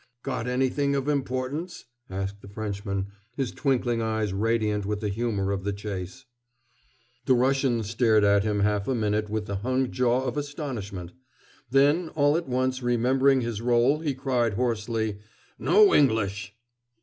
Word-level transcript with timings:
"Got 0.23 0.47
anything 0.47 0.95
of 0.95 1.07
importance?" 1.07 1.85
asked 2.09 2.41
the 2.41 2.47
Frenchman, 2.47 3.09
his 3.35 3.51
twinkling 3.51 4.01
eyes 4.01 4.33
radiant 4.33 4.83
with 4.83 4.99
the 4.99 5.09
humor 5.09 5.51
of 5.51 5.63
the 5.63 5.71
chase. 5.73 6.25
The 7.27 7.35
Russian 7.35 7.83
stared 7.83 8.23
at 8.23 8.43
him 8.43 8.61
half 8.61 8.87
a 8.87 8.95
minute 8.95 9.29
with 9.29 9.45
the 9.45 9.57
hung 9.57 9.91
jaw 9.91 10.23
of 10.25 10.37
astonishment. 10.37 11.11
Then, 11.69 12.09
all 12.15 12.35
at 12.35 12.47
once 12.49 12.81
remembering 12.81 13.41
his 13.41 13.61
rôle, 13.61 14.03
he 14.03 14.15
cried 14.15 14.55
hoarsely: 14.55 15.19
"No 15.59 15.93
English!" 15.93 16.55